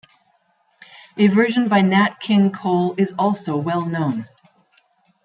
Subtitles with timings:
[1.17, 4.27] A version by Nat King Cole is also well known.